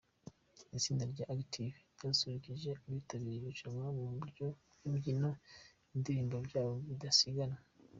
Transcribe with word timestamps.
Itsinda 0.77 1.03
rya 1.13 1.25
Active 1.35 1.75
ryasusurukije 1.95 2.69
abitabiriye 2.87 3.37
irushanwa 3.41 3.87
mu 3.97 4.03
buryo 4.11 4.45
bw'imbyino 4.73 5.29
n'indirimbo 5.89 6.35
byabo 6.47 6.73
bidasigana. 6.87 7.57